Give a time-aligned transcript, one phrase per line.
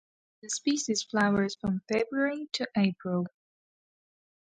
[0.41, 3.27] This species flowers from February to April.